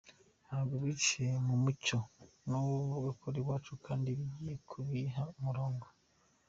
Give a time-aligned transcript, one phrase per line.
[0.47, 1.99] Ntabwo biciye mu mucyo
[2.49, 2.59] no
[2.91, 5.87] ku bakora iwacu kandi ngiye kubiha umurongo.